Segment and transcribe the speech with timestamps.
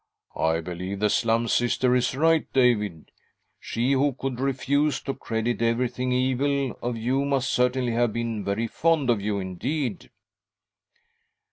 [0.35, 3.11] "I believe the Slum Sister is right, David.
[3.59, 8.65] She who could refuse, to credit everything evil of you must certainly have been very
[8.65, 10.09] fond of you indeed."